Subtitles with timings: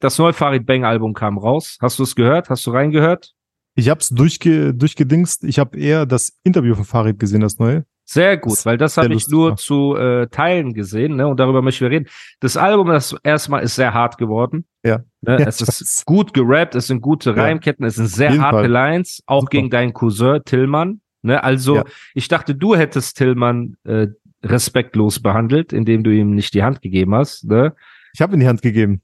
[0.00, 1.76] Das neue Farid Bang Album kam raus.
[1.80, 2.50] Hast du es gehört?
[2.50, 3.32] Hast du reingehört?
[3.74, 5.44] Ich habe es durchge durchgedingst.
[5.44, 7.84] Ich habe eher das Interview von Farid gesehen, das neue.
[8.04, 11.28] Sehr gut, weil das habe ich nur zu äh, Teilen gesehen, ne?
[11.28, 12.06] Und darüber möchten wir reden.
[12.40, 14.64] Das Album, das erstmal ist sehr hart geworden.
[14.82, 15.00] Ja.
[15.20, 15.40] Ne?
[15.40, 17.42] Ja, es ist gut gerappt, es sind gute Ja.
[17.42, 18.70] Reimketten, es sind sehr harte Fall.
[18.70, 19.50] Lines, auch Super.
[19.50, 21.02] gegen deinen Cousin Tillmann.
[21.20, 21.42] Ne?
[21.44, 21.84] Also, Ja.
[22.14, 24.06] ich dachte, du hättest Tillmann äh,
[24.42, 27.44] respektlos behandelt, indem du ihm nicht die Hand gegeben hast.
[27.44, 27.74] Ne?
[28.14, 29.02] Ich habe in die Hand gegeben.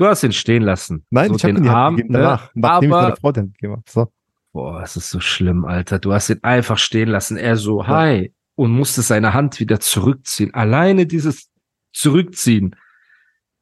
[0.00, 1.04] Du hast ihn stehen lassen.
[1.10, 2.20] Nein, so ich habe Hand Arm, gegeben ne?
[2.20, 3.82] danach, nachdem ich Aber meiner Frau gegeben habe.
[3.86, 4.10] So.
[4.50, 5.98] Boah, es ist so schlimm, Alter.
[5.98, 7.36] Du hast ihn einfach stehen lassen.
[7.36, 8.32] Er so, hi.
[8.54, 10.54] Und musste seine Hand wieder zurückziehen.
[10.54, 11.50] Alleine dieses
[11.92, 12.76] Zurückziehen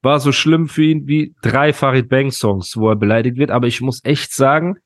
[0.01, 3.51] war so schlimm für ihn wie drei Farid Bang Songs, wo er beleidigt wird.
[3.51, 4.79] Aber ich muss echt sagen,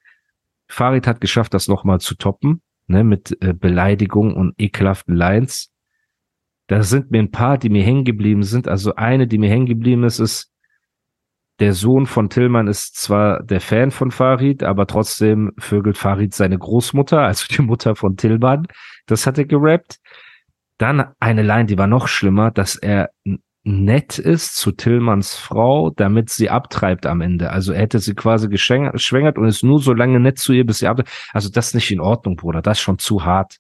[0.68, 5.70] Farid hat geschafft, das nochmal zu toppen, ne, mit äh, Beleidigung und ekelhaften Lines.
[6.66, 8.68] Da sind mir ein paar, die mir hängen geblieben sind.
[8.68, 10.51] Also eine, die mir hängen geblieben ist, ist,
[11.62, 16.58] der Sohn von Tillmann ist zwar der Fan von Farid, aber trotzdem vögelt Farid seine
[16.58, 18.66] Großmutter, also die Mutter von Tillmann.
[19.06, 20.00] Das hat er gerappt.
[20.76, 23.10] Dann eine Line, die war noch schlimmer, dass er
[23.62, 27.50] nett ist zu Tillmanns Frau, damit sie abtreibt am Ende.
[27.50, 30.80] Also er hätte sie quasi geschwängert und ist nur so lange nett zu ihr, bis
[30.80, 31.12] sie abtreibt.
[31.32, 32.60] Also das ist nicht in Ordnung, Bruder.
[32.60, 33.58] Das ist schon zu hart.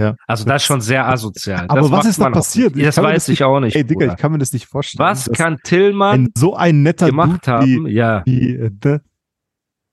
[0.00, 0.16] Ja.
[0.26, 1.66] Also das ist schon sehr asozial.
[1.68, 2.74] Aber das was ist da passiert?
[2.80, 3.76] Das weiß ich nicht, auch nicht.
[3.76, 4.12] Ey, Digga, Bruder.
[4.14, 5.06] ich kann mir das nicht vorstellen.
[5.06, 7.86] Was kann Tillmann ein, so ein netter gemacht Dude haben?
[7.86, 8.22] Wie, ja.
[8.24, 8.70] wie, äh,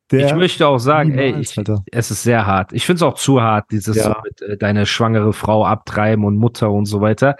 [0.09, 1.55] ich möchte auch sagen, ey, ich,
[1.91, 2.71] es ist sehr hart.
[2.71, 4.03] Ich finde es auch zu hart, dieses Ja.
[4.03, 7.35] so mit äh, deine schwangere Frau abtreiben und Mutter und so weiter.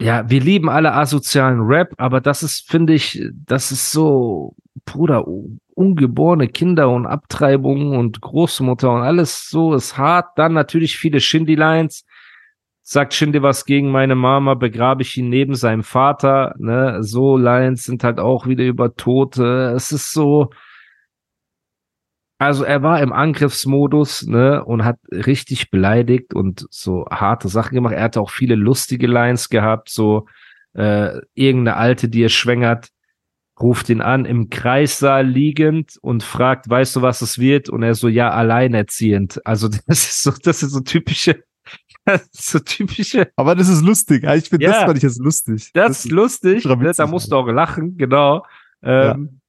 [0.00, 4.54] Ja, wir lieben alle asozialen Rap, aber das ist, finde ich, das ist so,
[4.84, 10.38] Bruder, u- ungeborene Kinder und Abtreibung und Großmutter und alles so ist hart.
[10.38, 12.04] Dann natürlich viele Shindy-Lines.
[12.82, 16.54] Sagt Shindy was gegen meine Mama, begrabe ich ihn neben seinem Vater.
[16.58, 17.02] Ne?
[17.02, 19.72] So Lines sind halt auch wieder über Tote.
[19.76, 20.50] Es ist so,
[22.38, 27.94] also er war im Angriffsmodus, ne, und hat richtig beleidigt und so harte Sachen gemacht.
[27.94, 30.26] Er hatte auch viele lustige Lines gehabt, so
[30.74, 32.90] äh, irgendeine Alte, die er schwängert,
[33.60, 37.68] ruft ihn an im Kreissaal liegend und fragt, weißt du, was es wird?
[37.70, 39.44] Und er so, ja, alleinerziehend.
[39.46, 41.42] Also das ist so, das ist so typische,
[42.04, 44.26] das ist so typische, Aber das ist lustig.
[44.26, 44.72] Ah, Ich finde, Ja.
[44.72, 45.70] das fand ich jetzt lustig.
[45.74, 48.44] das ist lustig, ne, da musst du auch lachen, genau.
[48.82, 49.40] Ähm,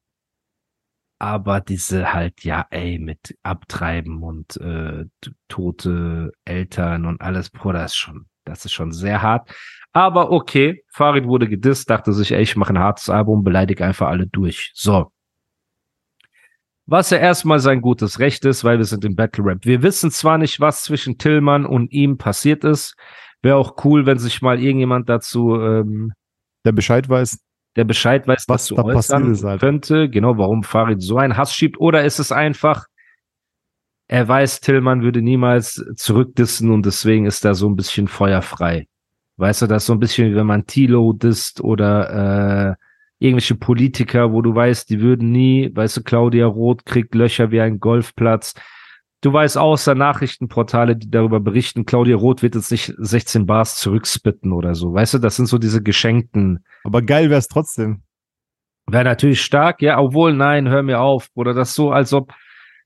[1.19, 5.05] Aber diese halt, ja, ey, mit Abtreiben und äh,
[5.47, 9.49] tote Eltern und alles, Bruder, das ist schon, das ist schon sehr hart.
[9.97, 14.09] Aber okay, Farid wurde gedisst, dachte sich, ey, ich mache ein hartes Album, beleidige einfach
[14.09, 14.69] alle durch.
[14.75, 15.11] So.
[16.85, 19.65] Was ja erstmal sein gutes Recht ist, weil wir sind im Battle Rap.
[19.65, 22.95] Wir wissen zwar nicht, was zwischen Tillmann und ihm passiert ist.
[23.41, 26.13] Wäre auch cool, wenn sich mal irgendjemand dazu ähm,
[26.63, 27.39] Der Bescheid weiß.
[27.75, 29.61] der Bescheid weiß, Was dazu da passiert äußern ist halt.
[29.61, 30.09] könnte.
[30.11, 31.79] Genau, warum Farid so einen Hass schiebt.
[31.79, 32.85] Oder ist es einfach,
[34.07, 38.85] er weiß, Tillmann würde niemals zurückdissen und deswegen ist da so ein bisschen feuerfrei.
[39.37, 42.75] Weißt du, das ist so ein bisschen, wie wenn man Tilo disst oder äh,
[43.19, 47.61] irgendwelche Politiker, wo du weißt, die würden nie, weißt du, Claudia Roth kriegt Löcher wie
[47.61, 48.55] ein Golfplatz.
[49.21, 54.51] Du weißt außer Nachrichtenportale, die darüber berichten, Claudia Roth wird jetzt nicht 16 Bars zurückspitten
[54.53, 54.93] oder so.
[54.93, 58.03] Weißt du, das sind so diese geschenkten Aber geil wäre es trotzdem.
[58.89, 62.33] Wäre natürlich stark, ja, obwohl, nein, hör mir auf, Bruder, das so, als ob,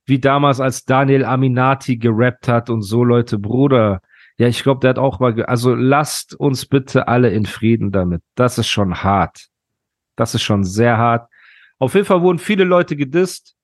[0.06, 4.02] wie damals, als Daniel Aminati gerappt hat und so, Leute, Bruder,
[4.42, 8.24] ja, ich glaube, der hat auch mal, also lasst uns bitte alle in Frieden damit.
[8.34, 9.50] Das ist schon hart.
[10.16, 11.30] Das ist schon sehr hart.
[11.78, 13.56] Auf jeden Fall wurden viele Leute gedisst.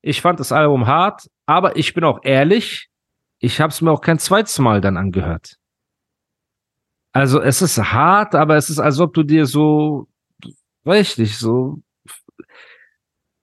[0.00, 2.88] Ich fand das Album hart, aber ich bin auch ehrlich,
[3.40, 5.58] ich habe es mir auch kein zweites Mal dann angehört.
[7.12, 10.08] Also es ist hart, aber es ist, als ob du dir so,
[10.86, 11.82] richtig, so,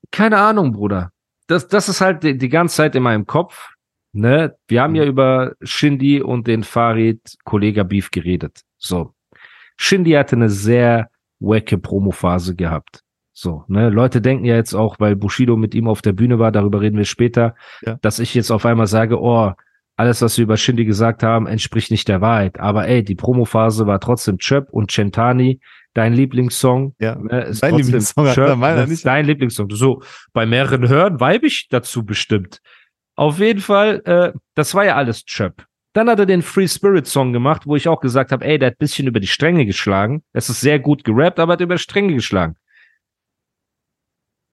[0.09, 1.11] keine Ahnung, Bruder.
[1.45, 3.75] Das, das ist halt die, die ganze Zeit in meinem Kopf.
[4.13, 4.55] Ne?
[4.67, 8.61] Wir haben ja über Shindy und den Farid Kollega Beef geredet.
[8.77, 9.13] So.
[9.77, 11.09] Shindy hatte eine sehr
[11.39, 13.03] wacke Promophase gehabt.
[13.33, 16.51] So, ne, Leute denken ja jetzt auch, weil Bushido mit ihm auf der Bühne war,
[16.51, 17.97] darüber reden wir später, Ja.
[18.01, 19.53] dass ich jetzt auf einmal sage, oh,
[19.95, 22.59] alles, was wir über Shindy gesagt haben, entspricht nicht der Wahrheit.
[22.59, 25.59] Aber ey, die Promophase war trotzdem Chöp und Centani,
[25.93, 26.95] dein Lieblingssong.
[26.99, 29.05] Ja, ne, ist dein Lieblingssong, Chöp, meiner ist nicht.
[29.05, 29.69] Dein Lieblingssong.
[29.71, 30.01] So,
[30.33, 32.61] bei mehreren Hören weibe ich dazu bestimmt.
[33.15, 35.65] Auf jeden Fall, äh, das war ja alles Chöp.
[35.93, 38.67] Dann hat er den Free Spirit Song gemacht, wo ich auch gesagt habe, ey, der
[38.67, 40.23] hat ein bisschen über die Stränge geschlagen.
[40.31, 42.55] Es ist sehr gut gerappt, aber hat über Stränge geschlagen.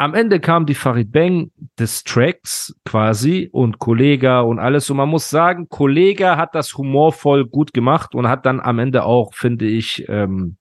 [0.01, 4.89] Am Ende kam die Farid Bang des Tracks quasi und Kollega und alles.
[4.91, 9.05] Und man muss sagen, Kollega hat das humorvoll gut gemacht und hat dann am Ende
[9.05, 10.57] auch, finde ich, ähm,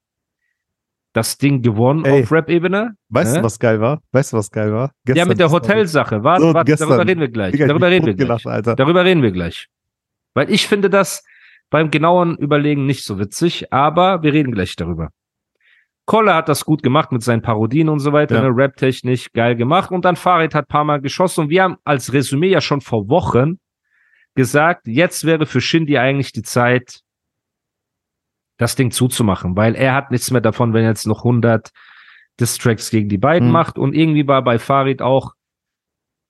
[1.18, 2.96] das Ding gewonnen Ey, auf Rap-Ebene.
[3.10, 3.40] Weißt Ne?
[3.40, 4.00] du, was geil war?
[4.12, 4.92] Weißt du, was geil war?
[5.06, 6.24] Ja, Gestern- mit der Hotelsache.
[6.24, 7.52] Warte, So, warte, darüber reden wir gleich.
[7.52, 8.46] Digga, darüber reden wir gleich.
[8.46, 8.75] Alter.
[8.75, 9.68] Darüber reden wir gleich.
[10.34, 11.24] Weil ich finde das
[11.69, 15.10] beim genauen Überlegen nicht so witzig, aber wir reden gleich darüber.
[16.06, 18.44] Kolle hat das gut gemacht mit seinen Parodien und so weiter, Ja.
[18.44, 18.50] ne?
[18.56, 19.92] Rap-technisch geil gemacht.
[19.92, 23.10] Und dann Farid hat paar Mal geschossen und wir haben als Resümee ja schon vor
[23.10, 23.60] Wochen
[24.36, 27.02] gesagt, jetzt wäre für Shindy eigentlich die Zeit,
[28.57, 31.69] das Ding zuzumachen, weil er hat nichts mehr davon, wenn er jetzt noch 100
[32.39, 33.54] Distracks gegen die beiden Mhm.
[33.54, 35.33] macht und irgendwie war bei Farid auch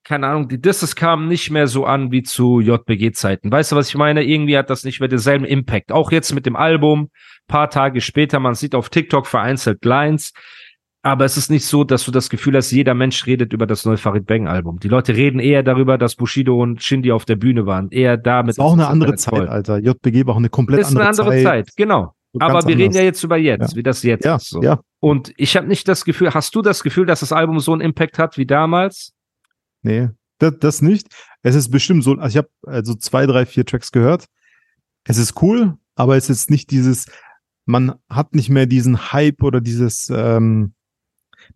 [0.04, 3.52] keine Ahnung, die Disses kamen nicht mehr so an wie zu JBG-Zeiten.
[3.52, 4.24] Weißt du, was ich meine?
[4.24, 5.92] Irgendwie hat das nicht mehr denselben Impact.
[5.92, 7.10] Auch jetzt mit dem Album,
[7.50, 10.32] paar Tage später, man sieht auf TikTok vereinzelt Lines,
[11.04, 13.84] aber es ist nicht so, dass du das Gefühl hast, jeder Mensch redet über das
[13.84, 14.80] neue Farid Bang Album.
[14.80, 17.90] Die Leute reden eher darüber, dass Bushido und Shindy auf der Bühne waren.
[17.92, 18.52] Eher damit.
[18.52, 19.16] ist auch eine das andere.
[19.16, 19.78] Zeit, Alter.
[19.80, 22.14] JBG war auch eine komplett Ist eine andere, andere Zeit, genau.
[22.40, 22.96] Aber wir reden anders.
[22.98, 23.76] ja jetzt über jetzt, Ja.
[23.78, 24.50] wie das jetzt Ja, ist.
[24.50, 24.62] So.
[24.62, 24.80] ja.
[25.00, 27.82] Und ich habe nicht das Gefühl, hast du das Gefühl, dass das Album so einen
[27.82, 29.14] Impact hat wie damals?
[29.82, 30.10] Nee,
[30.40, 31.08] das, das nicht.
[31.44, 34.26] Es ist bestimmt so, also ich habe also zwei, drei, vier Tracks gehört.
[35.06, 37.06] Es ist cool, aber es ist nicht dieses,
[37.66, 40.74] man hat nicht mehr diesen Hype oder dieses, ähm,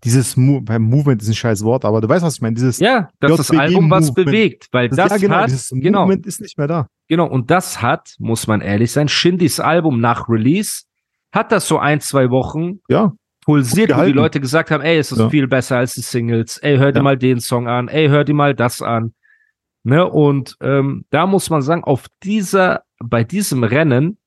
[0.03, 2.55] dieses Mo beim Movement ist ein scheiß Wort, aber du weißt, was ich meine.
[2.55, 4.25] Dieses, Ja, dass das JBG Album was Movement.
[4.25, 6.87] bewegt, weil das, das, ja, genau, hat, genau, Movement ist nicht mehr da.
[7.07, 10.83] genau, und das hat, muss man ehrlich sein, Shindys Album nach Release,
[11.33, 13.13] hat das so ein, zwei Wochen Ja,
[13.45, 14.11] pulsiert, wo die.
[14.11, 15.29] Leute gesagt haben, ey, es ist Ja.
[15.29, 17.03] viel besser als die Singles, ey, hör dir Ja.
[17.03, 19.13] mal den Song an, ey, hör dir mal das an.
[19.83, 24.17] Ne, und ähm, da muss man sagen, auf dieser, bei diesem Rennen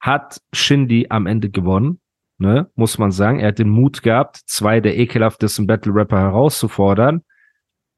[0.00, 2.00] hat Shindy am Ende gewonnen,
[2.38, 3.40] ne, muss man sagen.
[3.40, 7.22] Er hat den Mut gehabt, zwei der ekelhaftesten Battle Rapper herauszufordern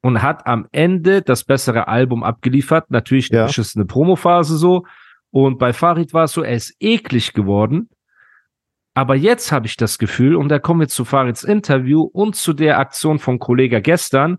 [0.03, 2.91] und hat am Ende das bessere Album abgeliefert.
[2.91, 3.41] Natürlich Ja.
[3.41, 4.85] eine beschissene Promophase so.
[5.31, 7.91] Und bei Farid war es so, er ist eklig geworden.
[8.95, 12.53] Aber jetzt habe ich das Gefühl, und da kommen wir zu Farids Interview und zu
[12.53, 14.39] der Aktion von Kollega gestern,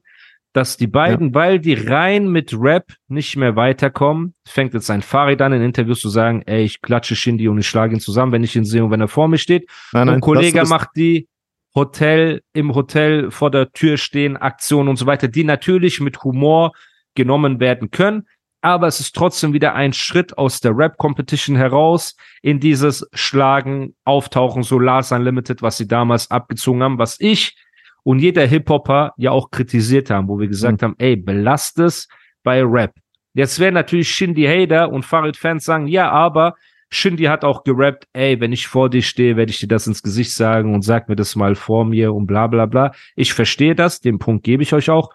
[0.53, 5.41] dass die beiden, weil die rein mit Rap nicht mehr weiterkommen, fängt jetzt ein Farid
[5.41, 8.43] an, in Interviews zu sagen, ey, ich klatsche Shindy und ich schlage ihn zusammen, wenn
[8.43, 9.69] ich ihn sehe und wenn er vor mir steht.
[9.91, 11.27] nein, und Kollege macht die
[11.75, 16.71] Hotel, im Hotel vor der Tür stehen, Aktionen und so weiter, die natürlich mit Humor
[17.13, 18.27] genommen werden können.
[18.61, 24.63] Aber es ist trotzdem wieder ein Schritt aus der Rap-Competition heraus in dieses Schlagen, Auftauchen,
[24.63, 27.55] so Lars Unlimited, was sie damals abgezogen haben, was ich
[28.03, 32.07] und jeder Hip-Hopper ja auch kritisiert haben, wo wir gesagt haben, ey, belast es
[32.43, 32.93] bei Rap.
[33.33, 36.55] Jetzt werden natürlich Shindy Hater und Farid-Fans sagen, ja, aber
[36.91, 40.01] Shindy hat auch gerappt, ey, wenn ich vor dir stehe, werde ich dir das ins
[40.01, 42.91] Gesicht sagen und sag mir das mal vor mir und bla bla bla.
[43.15, 45.11] Ich verstehe das, den Punkt gebe ich euch auch.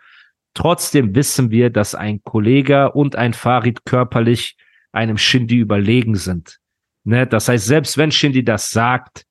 [0.55, 4.57] Trotzdem wissen wir, dass ein Kollege und ein Farid körperlich
[4.93, 6.61] einem Shindy überlegen sind.
[7.03, 7.27] Ne?
[7.27, 9.27] Das heißt, selbst wenn Shindy das sagt,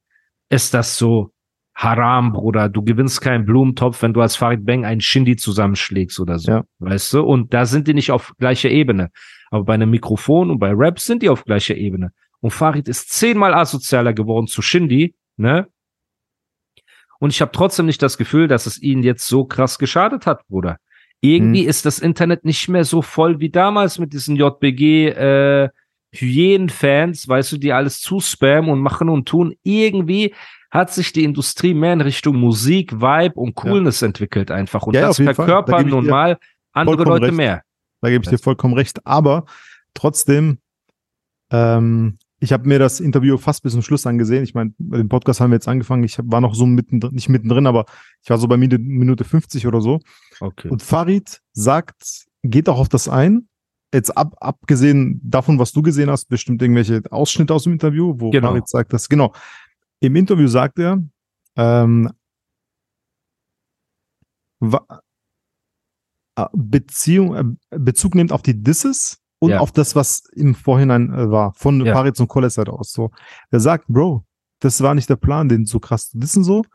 [0.50, 1.33] ist das so
[1.76, 2.70] Haram, Bruder.
[2.70, 6.52] Du gewinnst keinen Blumentopf, wenn du als Farid Bang einen Shindy zusammenschlägst oder so.
[6.52, 6.64] Ja.
[6.80, 7.24] Weißt du?
[7.24, 9.10] Und da sind die nicht auf gleicher Ebene.
[9.50, 12.12] Aber bei einem Mikrofon und bei Rap sind die auf gleicher Ebene.
[12.42, 15.68] Und Farid ist zehnmal asozialer geworden zu Shindy, ne?
[17.20, 20.46] Und ich habe trotzdem nicht das Gefühl, dass es ihnen jetzt so krass geschadet hat,
[20.48, 20.78] Bruder.
[21.22, 25.70] Irgendwie ist das Internet nicht mehr so voll wie damals mit diesen JBG äh,
[26.12, 29.56] Hyänen-Fans, weißt du, die alles zuspammen und machen und tun.
[29.64, 30.34] Irgendwie
[30.74, 34.84] hat sich die Industrie mehr in Richtung Musik, Vibe und Coolness entwickelt einfach.
[34.88, 35.18] Und Ja, ja, das.
[35.18, 36.38] Da verkörpern ich nun mal
[36.72, 37.36] andere Leute recht.
[37.36, 37.62] mehr.
[38.02, 39.06] Da gebe ich dir vollkommen recht.
[39.06, 39.46] Aber
[39.94, 40.58] trotzdem,
[41.52, 44.44] ähm, ich habe mir das Interview fast bis zum Schluss angesehen.
[44.44, 46.04] Ich meine, bei dem Podcast haben wir jetzt angefangen.
[46.04, 47.86] Ich war noch so mittendrin, nicht mittendrin, aber
[48.24, 50.00] ich war so bei Minute, Minute 50 oder so.
[50.40, 50.70] Okay.
[50.70, 53.48] Und Farid sagt, geht auch auf das ein.
[53.94, 58.32] Jetzt ab, abgesehen davon, was du gesehen hast, bestimmt irgendwelche Ausschnitte aus dem Interview, wo
[58.32, 58.48] Genau.
[58.50, 59.34] Farid sagt, dass, genau.
[60.04, 61.02] Im Interview sagt er,
[61.56, 62.10] ähm,
[66.36, 69.60] äh, Beziehung, äh, Bezug nimmt auf die Disses und Ja.
[69.60, 71.94] auf das, was im Vorhinein äh, war, von Ja.
[71.94, 72.92] Farid und Koles Seite aus.
[72.92, 73.12] So.
[73.50, 74.26] Er sagt, Bro,
[74.60, 76.66] das war nicht der Plan, den so krass zu wissen so.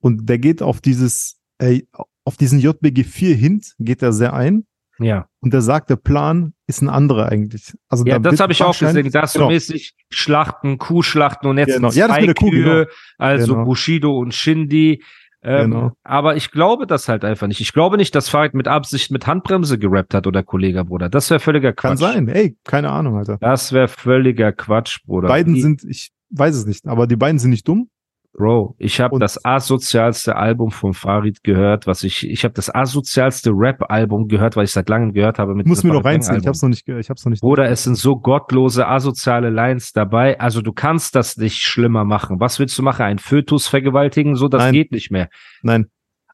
[0.00, 1.88] Und der geht auf dieses, ey,
[2.24, 4.66] auf diesen JBG 4 Hint, geht er sehr ein.
[4.98, 5.26] Ja.
[5.40, 7.72] und der sagt, der Plan ist ein anderer eigentlich.
[7.88, 9.10] Also Ja, da das habe ich auch gesehen.
[9.10, 9.50] Da hast du Genau.
[9.50, 11.90] mäßig Schlachten, Kuhschlachten und jetzt Genau.
[11.90, 13.64] Ja, das Kuh, Kühe, also Genau.
[13.66, 15.02] Bushido und Shindy.
[15.42, 15.92] Ähm, Genau.
[16.04, 17.60] Aber ich glaube das halt einfach nicht.
[17.60, 21.10] Ich glaube nicht, dass Farid mit Absicht mit Handbremse gerappt hat oder Kollege, Bruder.
[21.10, 21.90] Das wäre völliger Quatsch.
[21.90, 22.28] Kann sein.
[22.28, 23.36] Ey, keine Ahnung, Alter.
[23.40, 25.28] Das wäre völliger Quatsch, Bruder.
[25.28, 27.90] beiden Die- sind, ich weiß es nicht, aber die beiden sind nicht dumm.
[28.36, 33.50] Bro, ich habe das asozialste Album von Farid gehört, was ich, ich habe das asozialste
[33.54, 35.54] Rap-Album gehört, was ich seit langem gehört habe.
[35.54, 36.40] Mit Ich muss mir noch reinziehen.
[36.40, 37.42] Ich hab's noch nicht, ge- ich hab's noch nicht.
[37.42, 40.40] Bruder, es sind so gottlose, asoziale Lines dabei.
[40.40, 42.40] Also du kannst das nicht schlimmer machen.
[42.40, 43.02] Was willst du machen?
[43.02, 44.34] Ein Fötus vergewaltigen?
[44.34, 44.72] So, das Nein.
[44.72, 45.28] geht nicht mehr.
[45.62, 45.86] Nein,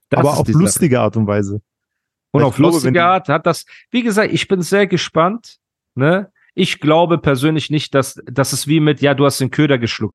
[0.09, 0.59] Das aber ist auf Sache.
[0.59, 1.61] lustige Art und Weise.
[2.33, 5.59] Und auf glaube, lustige Art hat das, wie gesagt, ich bin sehr gespannt.
[5.95, 6.31] Ne?
[6.55, 10.15] Ich glaube persönlich nicht, dass, dass es wie mit, ja, du hast den Köder geschluckt.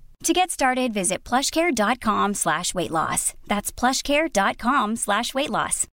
[0.23, 3.33] To get started, visit plushcare.com slash weight loss.
[3.47, 5.87] That's plushcare.com slash weight loss.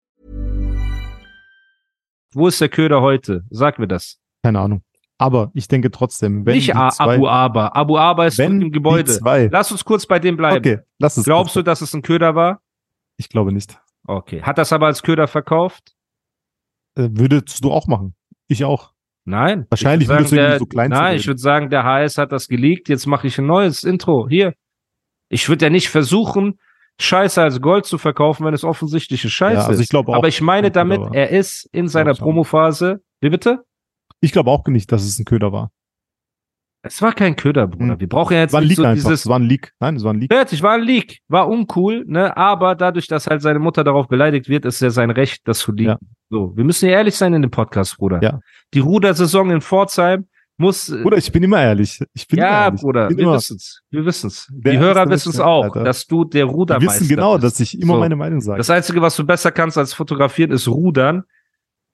[2.35, 3.45] Wo ist der Köder heute?
[3.51, 4.19] Sag mir das.
[4.43, 4.83] Keine Ahnung.
[5.19, 7.75] Aber ich denke trotzdem, wenn nicht die A zwei, Abu Aber.
[7.75, 9.11] Abu Aber ist im Gebäude.
[9.11, 10.59] Zwei, Lass uns kurz bei dem bleiben.
[10.59, 11.25] okay, lass es.
[11.25, 12.61] Glaubst du, dass es ein Köder war?
[13.17, 13.81] Ich glaube nicht.
[14.07, 14.43] Okay.
[14.43, 15.95] Hat das aber als Köder verkauft?
[16.97, 18.15] Äh, würdest du auch machen?
[18.49, 18.93] Ich auch.
[19.27, 19.67] Nein.
[19.71, 21.85] Wahrscheinlich Ich würd würdest du sagen, ihn der, so klein Nein, ich würde sagen, der
[21.85, 24.29] HS hat das geleakt, jetzt mache ich ein neues Intro.
[24.29, 24.55] Hier.
[25.29, 26.59] Ich würde ja nicht versuchen,
[26.99, 29.95] Scheiße als Gold zu verkaufen, wenn es offensichtliche Scheiße Ja, also ich ist.
[29.95, 32.15] auch, Aber ich meine damit, er ist in seiner.
[32.15, 33.01] Promophase.
[33.21, 33.65] Wie bitte?
[34.21, 35.71] Ich glaube auch nicht, dass es ein Köder war.
[36.87, 37.93] Es war kein Köder, Bruder.
[37.95, 38.01] Hm.
[38.01, 39.05] Wir brauchen ja Es jetzt war nicht Leak so einfach.
[39.05, 39.73] dieses Es war ein Leak.
[39.81, 40.33] Nein, es war ein Leak.
[40.33, 41.19] Fertig, war ein Leak.
[41.29, 42.37] War uncool, ne?
[42.37, 45.73] Aber dadurch, dass halt seine Mutter darauf beleidigt wird, ist ja sein Recht, das zu
[45.73, 45.99] leaken.
[46.01, 46.09] Ja.
[46.31, 48.21] So, wir müssen ja ehrlich sein in dem Podcast, Bruder.
[48.23, 48.41] Ja.
[48.75, 50.27] Die Rudersaison in Pforzheim
[50.59, 50.89] muss.
[50.89, 52.01] äh, Bruder, ich bin immer ehrlich.
[52.15, 52.81] Ich bin immer ja, ehrlich.
[52.81, 53.83] Bruder, bin wir immer, wissen's.
[53.91, 54.49] Wir wissen's.
[54.51, 55.85] Der Die Hörer wissen's Mensch, auch, Alter.
[55.85, 57.45] dass du der Rudermeister wissen genau, bist.
[57.45, 58.01] dass ich immer So.
[58.01, 58.59] meine Meinung sage.
[58.59, 61.25] Das Einzige, was du besser kannst als fotografieren, ist rudern.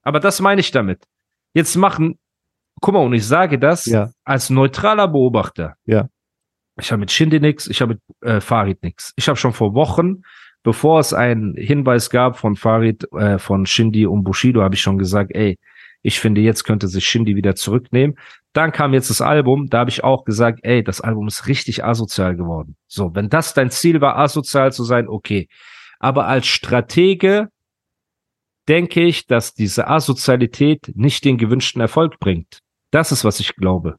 [0.02, 1.04] Aber das meine ich damit.
[1.54, 2.18] Jetzt machen,
[2.82, 4.10] guck mal, und ich sage das Ja.
[4.24, 5.76] als neutraler Beobachter.
[5.86, 6.08] Ja.
[6.78, 9.12] Ich habe mit Shindy nix, ich habe mit äh, Farid nix.
[9.16, 10.22] Ich habe schon vor Wochen,
[10.62, 14.98] bevor es einen Hinweis gab von Farid, äh, von Shindy und Bushido, habe ich schon
[14.98, 15.58] gesagt, ey,
[16.02, 18.16] ich finde, jetzt könnte sich Shindy wieder zurücknehmen.
[18.52, 21.84] Dann kam jetzt das Album, da habe ich auch gesagt, ey, das Album ist richtig
[21.84, 22.76] asozial geworden.
[22.88, 25.48] So, wenn das dein Ziel war, asozial zu sein, okay.
[26.00, 27.48] Aber als Stratege
[28.68, 32.61] denke ich, dass diese Asozialität nicht den gewünschten Erfolg bringt.
[32.92, 33.96] Das ist, was ich glaube.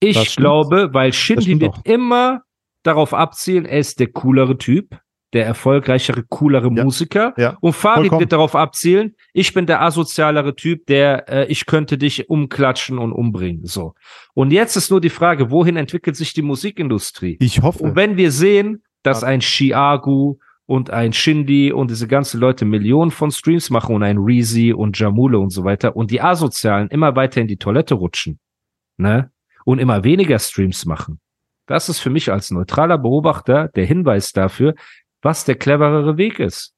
[0.00, 2.42] Ich glaube, weil Shindy wird immer
[2.82, 4.98] darauf abzielen, er ist der coolere Typ,
[5.32, 6.84] der erfolgreichere, coolere Ja.
[6.84, 7.34] Musiker.
[7.36, 8.20] Ja, Und Farid vollkommen.
[8.20, 13.12] wird darauf abzielen, ich bin der asozialere Typ, der äh, ich könnte dich umklatschen und
[13.12, 13.64] umbringen.
[13.66, 13.94] So.
[14.34, 17.36] Und jetzt ist nur die Frage, wohin entwickelt sich die Musikindustrie?
[17.40, 17.82] Ich hoffe.
[17.82, 20.36] Und wenn wir sehen, dass ein Chiagu
[20.66, 24.98] und ein Shindy und diese ganzen Leute Millionen von Streams machen und ein Reezy und
[24.98, 28.38] Jamule und so weiter und die Asozialen immer weiter in die Toilette rutschen,
[28.96, 29.30] ne?
[29.66, 31.20] Und immer weniger Streams machen.
[31.66, 34.74] Das ist für mich als neutraler Beobachter der Hinweis dafür,
[35.22, 36.74] was der cleverere Weg ist.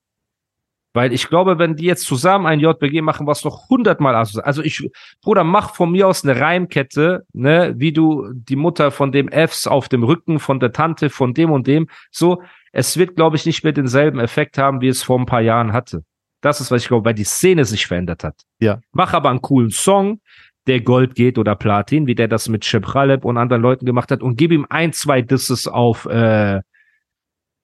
[0.97, 4.45] Weil ich glaube, wenn die jetzt zusammen ein JBG machen, was noch hundertmal asozial.
[4.45, 4.89] Also ich,
[5.21, 9.67] Bruder, mach von mir aus eine Reimkette, ne, wie du die Mutter von dem Fs
[9.67, 11.89] auf dem Rücken von der Tante von dem und dem.
[12.11, 12.43] So,
[12.79, 15.73] es wird, glaube ich, nicht mehr denselben Effekt haben, wie es vor ein paar Jahren
[15.73, 16.05] hatte.
[16.43, 18.43] Das ist, was ich glaube, weil die Szene sich verändert hat.
[18.61, 18.81] Ja.
[18.93, 20.21] Mach aber einen coolen Song,
[20.67, 24.11] der Gold geht oder Platin, wie der das mit Shep Khaleb und anderen Leuten gemacht
[24.11, 26.61] hat und gib ihm ein, zwei Disses auf, äh,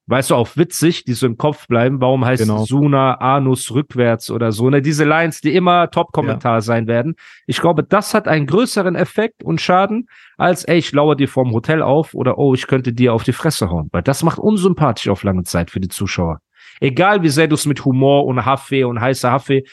[0.07, 2.01] weißt du, auf witzig, die so im Kopf bleiben.
[2.01, 2.65] Warum heißt Genau.
[2.65, 4.69] Suna Anus rückwärts oder so?
[4.69, 4.83] Ne?
[4.83, 7.15] Diese Lines, die immer Top-Kommentar sein werden.
[7.47, 11.53] Ich glaube, das hat einen größeren Effekt und Schaden, als, ey, ich lauere dir vorm
[11.53, 13.89] Hotel auf oder, oh, ich könnte dir auf die Fresse hauen.
[13.93, 16.41] Weil das macht unsympathisch auf lange Zeit für die Zuschauer.
[16.81, 19.65] Egal, wie sehr du es mit Humor und Haffee und heißer Haffee,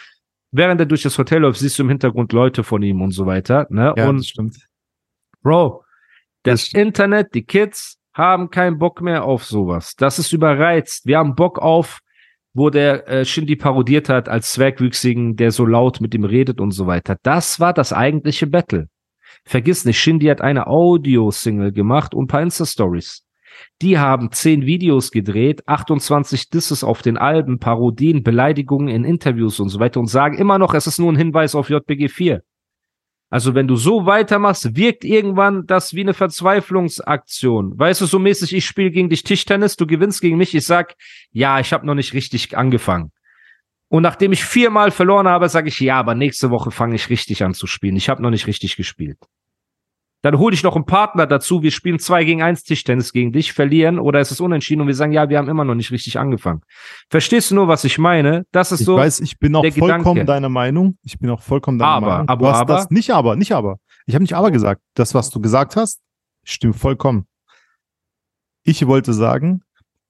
[0.51, 3.25] während er durch das Hotel läuft, siehst du im Hintergrund Leute von ihm und so
[3.25, 3.67] weiter.
[3.69, 3.93] Ne?
[3.97, 4.57] Ja, und das stimmt.
[5.41, 5.83] Bro,
[6.43, 6.73] das, Das.
[6.73, 9.95] Internet, die Kids haben keinen Bock mehr auf sowas.
[9.95, 11.05] Das ist überreizt.
[11.05, 11.99] Wir haben Bock auf,
[12.53, 16.71] wo der äh, Shindy parodiert hat als Zwergwüchsigen, der so laut mit ihm redet und
[16.71, 17.17] so weiter.
[17.23, 18.87] Das war das eigentliche Battle.
[19.45, 23.25] Vergiss nicht, Shindy hat eine Audio-Single gemacht und ein paar Insta-Stories.
[23.81, 29.69] Die haben zehn Videos gedreht, 28 Disses auf den Alben, Parodien, Beleidigungen in Interviews und
[29.69, 32.41] so weiter und sagen immer noch, es ist nur ein Hinweis auf JBG 4.
[33.29, 37.77] Also wenn du so weitermachst, wirkt irgendwann das wie eine Verzweiflungsaktion.
[37.77, 40.95] Weißt du, so mäßig, ich spiele gegen dich Tischtennis, du gewinnst gegen mich, ich sag,
[41.31, 43.11] ja, ich habe noch nicht richtig angefangen.
[43.87, 47.43] Und nachdem ich viermal verloren habe, sage ich, ja, aber nächste Woche fange ich richtig
[47.43, 47.95] an zu spielen.
[47.95, 49.17] Ich habe noch nicht richtig gespielt.
[50.21, 53.53] Dann hole ich noch einen Partner dazu, wir spielen zwei gegen eins Tischtennis gegen dich,
[53.53, 56.19] verlieren oder es ist unentschieden und wir sagen, ja, wir haben immer noch nicht richtig
[56.19, 56.61] angefangen.
[57.09, 58.45] Verstehst du nur, was ich meine?
[58.51, 58.97] Das ist Ich so.
[58.97, 60.25] weiß, ich bin auch vollkommen Gedanke.
[60.25, 60.97] deiner Meinung.
[61.03, 62.27] Ich bin auch vollkommen deiner Aber, Meinung.
[62.29, 62.73] aber, du hast aber?
[62.75, 63.77] das nicht aber, nicht aber.
[64.07, 64.81] Ich habe nicht aber gesagt.
[64.93, 66.01] Das, was du gesagt hast,
[66.43, 67.25] stimmt vollkommen.
[68.63, 69.61] Ich wollte sagen,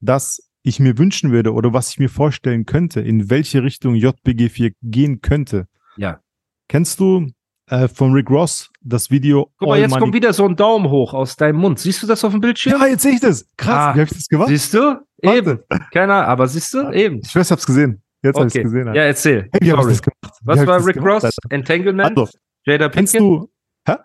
[0.02, 4.50] dass ich mir wünschen würde oder was ich mir vorstellen könnte, in welche Richtung JBG
[4.50, 5.68] 4 gehen könnte.
[5.98, 6.20] Ja.
[6.68, 7.28] Kennst du
[7.70, 10.56] äh, von Rick Ross das Video Guck mal, All jetzt Money- kommt wieder so ein
[10.56, 11.80] Daumen hoch aus deinem Mund.
[11.80, 12.80] Siehst du das auf dem Bildschirm?
[12.80, 13.46] Ja, jetzt sehe ich das.
[13.58, 14.50] Krass, Ah, wie hab ich das gemacht?
[14.50, 15.00] Siehst du?
[15.22, 15.60] Eben.
[15.92, 16.90] Keine Ahnung, aber siehst du?
[16.92, 17.20] Eben.
[17.24, 18.02] Ich weiß, ich hab's gesehen.
[18.24, 18.60] Jetzt hab Okay.
[18.60, 18.88] ich's gesehen.
[18.94, 19.50] Ja, erzähl.
[19.52, 20.40] Hey, wie hab ich das gemacht?
[20.44, 21.24] Was ich war Rick gemacht, Ross?
[21.26, 21.38] Alter?
[21.50, 22.18] Entanglement?
[22.18, 22.32] Also,
[22.66, 23.48] Jada kennst Pinkett?
[23.88, 23.96] du,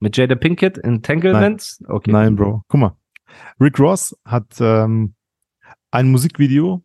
[0.00, 0.78] Mit Jada Pinkett?
[0.78, 1.76] Entanglement?
[1.88, 2.12] Okay.
[2.12, 2.62] Nein, Bro.
[2.68, 2.96] Guck mal.
[3.60, 5.14] Rick Ross hat ähm,
[5.90, 6.84] ein Musikvideo,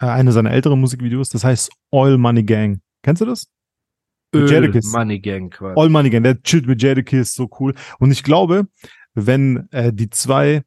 [0.00, 2.80] äh, eine seiner älteren Musikvideos, das heißt Oil Money Gang.
[3.02, 3.48] Kennst du das?
[4.34, 4.80] Öl.
[4.92, 5.80] Money Gang quasi.
[5.80, 7.74] All Money Gang, der chillt mit Jadakiss, so cool.
[7.98, 8.66] Und ich glaube,
[9.14, 10.62] wenn äh, die zwei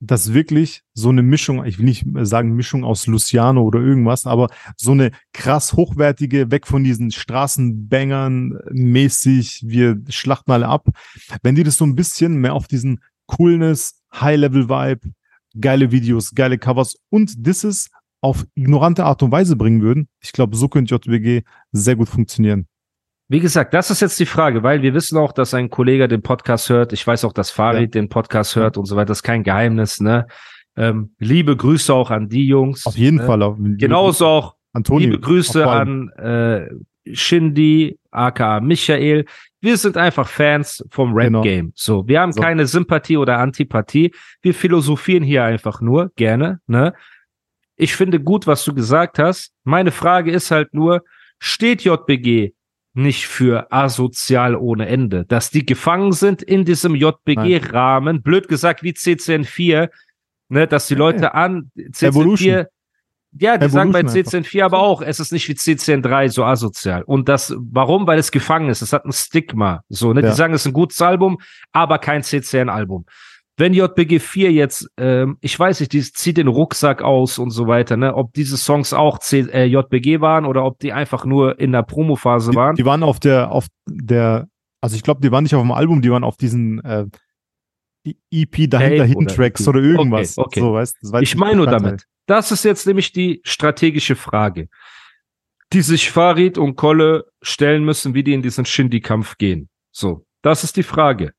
[0.00, 4.48] das wirklich so eine Mischung, ich will nicht sagen Mischung aus Luciano oder irgendwas, aber
[4.76, 10.88] so eine krass hochwertige, weg von diesen Straßenbangern mäßig, wir schlachten alle ab.
[11.42, 15.12] Wenn die das so ein bisschen mehr auf diesen Coolness, High-Level-Vibe,
[15.58, 20.56] geile Videos, geile Covers und Disses auf ignorante Art und Weise bringen würden, ich glaube,
[20.56, 21.42] so könnte JBG
[21.72, 22.66] sehr gut funktionieren.
[23.28, 26.22] Wie gesagt, das ist jetzt die Frage, weil wir wissen auch, dass ein Kollege den
[26.22, 26.92] Podcast hört.
[26.92, 29.06] Ich weiß auch, dass Farid den Podcast hört und so weiter.
[29.06, 30.26] Das ist kein Geheimnis, ne?
[30.76, 32.86] Ähm, liebe Grüße auch an die Jungs.
[32.86, 33.26] Auf jeden ne?
[33.26, 33.42] Fall.
[33.42, 35.08] Auf, Genauso auch Antonio.
[35.08, 36.68] liebe Grüße an äh,
[37.12, 39.24] Shindy, aka Michael.
[39.60, 41.40] Wir sind einfach Fans vom Genau.
[41.40, 41.72] Rap-Game.
[41.74, 42.40] So, wir haben So.
[42.40, 44.12] keine Sympathie oder Antipathie.
[44.42, 46.94] Wir philosophieren hier einfach nur, gerne, ne?
[47.76, 49.52] Ich finde gut, was du gesagt hast.
[49.64, 51.02] Meine Frage ist halt nur,
[51.38, 52.54] steht JBG
[52.96, 55.24] nicht für asozial ohne Ende?
[55.24, 59.90] Dass die gefangen sind in diesem JBG-Rahmen, blöd gesagt wie CCN4,
[60.48, 62.64] ne, dass die Leute an CCN4 Evolution.
[63.38, 64.50] ja, die sagen bei Evolution einfach.
[64.50, 67.02] CCN4 aber auch, es ist nicht wie CCN3 so asozial.
[67.02, 68.06] Und das, warum?
[68.06, 68.82] Weil es gefangen ist.
[68.82, 69.82] Es hat ein Stigma.
[69.88, 70.22] So, ne?
[70.22, 70.30] Ja.
[70.30, 71.38] Die sagen, es ist ein gutes Album,
[71.72, 73.04] aber kein CCN-Album.
[73.58, 77.66] Wenn JBG 4 jetzt, ähm, ich weiß nicht, die zieht den Rucksack aus und so
[77.66, 78.14] weiter, ne?
[78.14, 81.82] Ob diese Songs auch C äh, JBG waren oder ob die einfach nur in der
[81.82, 82.76] Promophase Die, waren.
[82.76, 84.48] die waren auf der, auf der,
[84.82, 87.06] also ich glaube, die waren nicht auf dem Album, die waren auf diesen äh,
[88.30, 90.36] EP dahinter, Hidden oder Tracks oder irgendwas.
[90.36, 90.60] Okay, okay.
[90.60, 92.04] So, weißt, Ich meine nur damit.
[92.26, 94.68] Das ist jetzt nämlich die strategische Frage,
[95.72, 99.68] die sich Farid und Kolle stellen müssen, wie die in diesen Shindy-Kampf gehen.
[99.92, 101.32] So, das ist die Frage.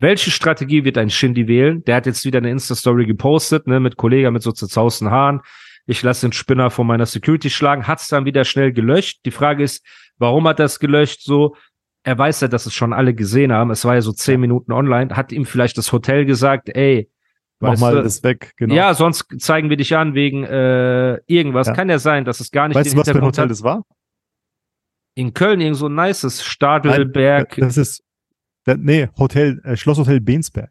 [0.00, 1.84] Welche Strategie wird ein Shindy wählen?
[1.84, 5.40] Der hat jetzt wieder eine Insta-Story gepostet, ne, mit Kollegen mit so zerzausten Haaren.
[5.86, 9.20] Ich lasse den Spinner von meiner Security schlagen, hat's dann wieder schnell gelöscht.
[9.26, 9.84] Die Frage ist,
[10.18, 11.22] warum hat es gelöscht?
[11.22, 11.54] So,
[12.02, 13.70] er weiß ja, dass es schon alle gesehen haben.
[13.70, 15.14] Es war ja so zehn Minuten online.
[15.16, 17.10] Hat ihm vielleicht das Hotel gesagt, ey,
[17.62, 18.74] Mach mal du, das weg, genau.
[18.74, 21.66] ja, sonst zeigen wir dich an wegen äh, irgendwas.
[21.66, 21.74] Ja.
[21.74, 23.50] Kann ja sein, dass es gar nicht weißt den du, was für ein Hotel hat.
[23.50, 23.84] das war?
[25.14, 27.56] In Köln irgend so ein nices Nein, Stadelberg.
[27.56, 28.02] Das ist,
[28.66, 30.70] der, nee, Hotel, äh, Schlosshotel Bensberg.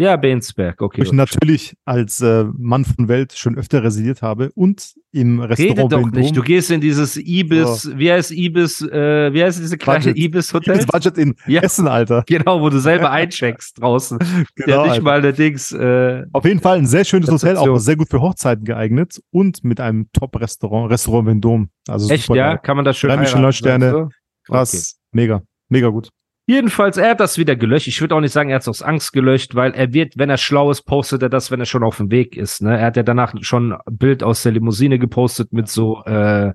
[0.00, 1.00] ja, Bensberg, okay.
[1.00, 5.50] Wo ich natürlich als äh, Mann von Welt schon öfter residiert habe und im Rede
[5.50, 6.14] Restaurant doch Vendôme.
[6.20, 6.36] nicht.
[6.36, 10.10] Du gehst in dieses Ibis, wie heißt Ibis, äh, wie heißt diese kleine.
[10.16, 10.76] Ibis-Hotel?
[10.76, 11.62] Das Budget in Ja.
[11.62, 12.22] Essen, Alter.
[12.28, 14.18] Genau, wo du selber eincheckst draußen.
[14.54, 15.02] Genau, nicht Alter.
[15.02, 18.20] mal der Dings, äh, Auf jeden Fall ein sehr schönes Hotel, auch sehr gut für
[18.20, 21.66] Hochzeiten geeignet und mit einem Top-Restaurant, Restaurant Vendôme.
[21.88, 22.50] Also echt, ja?
[22.50, 22.60] geil.
[22.62, 24.08] Kann man das schön Drei Michelin-Sterne.
[24.46, 24.82] Krass, Okay.
[25.12, 26.08] mega, mega gut.
[26.50, 27.88] Jedenfalls, er hat das wieder gelöscht.
[27.88, 30.30] Ich würde auch nicht sagen, er hat es aus Angst gelöscht, weil er wird, wenn
[30.30, 32.62] er schlau ist, postet er das, wenn er schon auf dem Weg ist.
[32.62, 32.78] Ne?
[32.78, 36.54] Er hat ja danach schon ein Bild aus der Limousine gepostet mit so äh,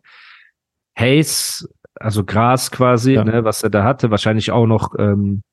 [0.97, 3.23] Haze, also Gras quasi, Ja.
[3.23, 4.10] ne, was er da hatte.
[4.10, 5.43] Wahrscheinlich auch noch ähm,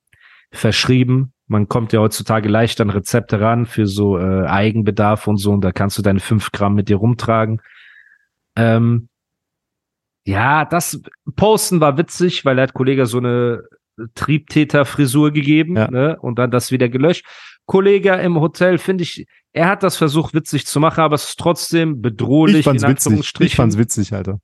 [0.53, 1.35] verschrieben.
[1.47, 5.53] Man kommt ja heutzutage leicht an Rezepte ran für so äh, Eigenbedarf und so.
[5.53, 7.61] Und da kannst du deine fünf Gramm mit dir rumtragen.
[8.57, 9.11] Ähm,
[10.27, 11.03] Ja, das
[11.37, 13.65] Posten war witzig, weil er hat Kollege so eine
[14.15, 15.91] Triebtäter-Frisur gegeben Ja.
[15.91, 16.19] ne?
[16.21, 17.25] und dann das wieder gelöscht.
[17.67, 21.39] Kollege im Hotel, finde ich, er hat das versucht witzig zu machen, aber es ist
[21.39, 22.59] trotzdem bedrohlich.
[22.59, 23.33] Ich fand's witzig.
[23.41, 24.41] Ich fand's witzig, Alter.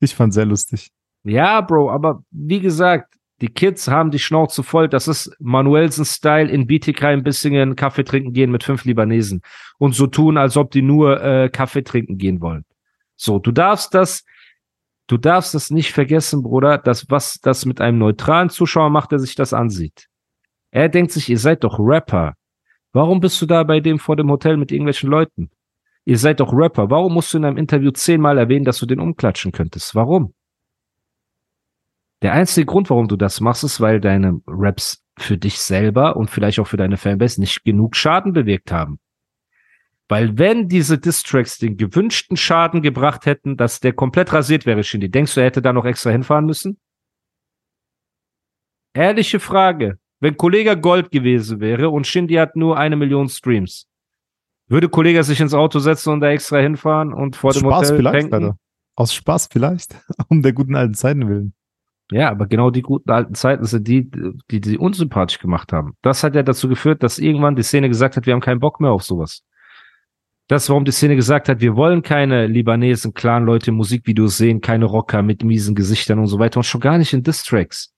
[0.00, 0.90] Ich fand's sehr lustig.
[1.24, 4.88] Ja, Bro, aber wie gesagt, die Kids haben die Schnauze voll.
[4.88, 9.42] Das ist Manuelsen-Style in Bietigheim ein bisschen Kaffee trinken gehen mit fünf Libanesen
[9.78, 12.64] und so tun, als ob die nur äh, Kaffee trinken gehen wollen.
[13.16, 14.24] So, du darfst das,
[15.06, 19.18] du darfst das nicht vergessen, Bruder, dass was das mit einem neutralen Zuschauer macht, der
[19.18, 20.08] sich das ansieht.
[20.70, 22.34] Er denkt sich, ihr seid doch Rapper.
[22.92, 25.50] Warum bist du da bei dem vor dem Hotel mit irgendwelchen Leuten?
[26.04, 26.90] Ihr seid doch Rapper.
[26.90, 29.94] Warum musst du in einem Interview zehnmal erwähnen, dass du den umklatschen könntest?
[29.94, 30.34] Warum?
[32.22, 36.30] Der einzige Grund, warum du das machst, ist, weil deine Raps für dich selber und
[36.30, 38.98] vielleicht auch für deine Fanbase nicht genug Schaden bewirkt haben.
[40.08, 45.10] Weil wenn diese Distracks den gewünschten Schaden gebracht hätten, dass der komplett rasiert wäre, Shindy,
[45.10, 46.78] denkst du, er hätte da noch extra hinfahren müssen?
[48.94, 49.98] Ehrliche Frage.
[50.20, 53.86] Wenn Kollege Gold gewesen wäre und Shindy hat nur eine Million Streams,
[54.68, 57.90] würde Kollege sich ins Auto setzen und da extra hinfahren und vor Aus dem Spaß
[57.90, 58.32] Hotel vielleicht?
[58.32, 58.58] Alter.
[58.94, 59.96] Aus Spaß vielleicht.
[60.28, 61.54] Um der guten alten Zeiten willen.
[62.10, 64.08] Ja, aber genau die guten alten Zeiten sind die,
[64.50, 65.96] die die unsympathisch gemacht haben.
[66.02, 68.80] Das hat ja dazu geführt, dass irgendwann die Szene gesagt hat, wir haben keinen Bock
[68.80, 69.42] mehr auf sowas.
[70.48, 74.84] Das, warum die Szene gesagt hat, wir wollen keine Libanesen, Clan-Leute im Musikvideos sehen, keine
[74.84, 77.92] Rocker mit miesen Gesichtern und so weiter und schon gar nicht in Distracks.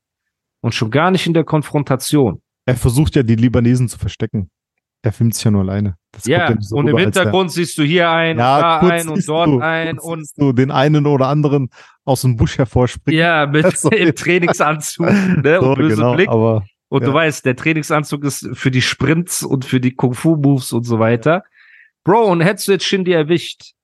[0.61, 2.41] Und schon gar nicht in der Konfrontation.
[2.67, 4.51] Er versucht ja, die Libanesen zu verstecken.
[5.03, 5.95] Er filmt sich ja nur alleine.
[6.11, 9.09] Das Ja, nicht so und im Hintergrund siehst du hier ein, ja, da kurz ein
[9.09, 11.69] und dort du, ein kurz und siehst du den einen oder anderen
[12.05, 13.21] aus dem Busch hervorspringen.
[13.21, 15.07] ja, mit So, im Trainingsanzug
[15.43, 16.29] ne, so, und böse genau, Blick.
[16.29, 17.15] aber Und du Ja.
[17.15, 21.45] weißt, der Trainingsanzug ist für die Sprints und für die Kung-Fu-Moves und so weiter.
[22.09, 23.75] Bro, und hättest du jetzt Shindy erwischt,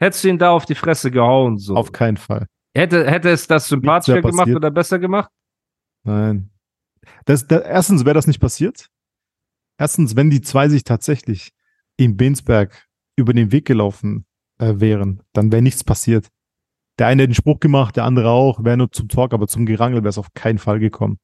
[0.00, 1.76] hättest du ihn da auf die Fresse gehauen, so.
[1.76, 2.46] auf keinen Fall.
[2.74, 4.56] hätte, hätte es das sympathischer gemacht passiert.
[4.56, 5.30] oder besser gemacht?
[6.02, 6.48] Nein.
[7.26, 8.88] Das, da, erstens wäre das nicht passiert.
[9.76, 11.50] Erstens, wenn die zwei sich tatsächlich
[11.98, 14.24] in Bensberg über den Weg gelaufen
[14.58, 16.28] äh, wären, dann wäre nichts passiert.
[16.98, 19.66] Der eine hätte den Spruch gemacht, der andere auch, wäre nur zum Talk, aber zum
[19.66, 21.18] Gerangel wäre es auf keinen Fall gekommen.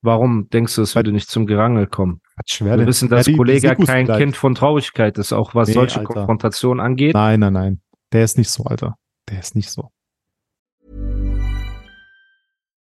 [0.00, 2.20] Warum denkst du, es würde nicht zum Gerangel kommen?
[2.60, 4.20] Wir wissen, Ja, dass die- die Kollege Sikus kein vielleicht.
[4.20, 6.14] Kind von Traurigkeit ist, auch was Nee, solche Alter.
[6.14, 7.14] Konfrontationen angeht.
[7.14, 7.80] Nein, nein, nein.
[8.12, 8.96] Der ist nicht so, Alter.
[9.28, 9.90] Der ist nicht so.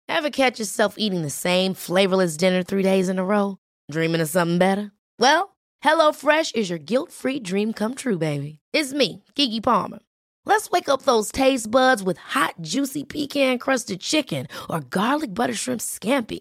[0.09, 3.57] Ever catch yourself eating the same flavorless dinner three days in a row?
[3.91, 4.91] Dreaming of something better?
[5.19, 8.59] Well, HelloFresh is your guilt free dream come true, baby.
[8.73, 10.01] It's me, Kiki Palmer.
[10.45, 15.55] Let's wake up those taste buds with hot, juicy pecan crusted chicken or garlic butter
[15.55, 16.41] shrimp scampi.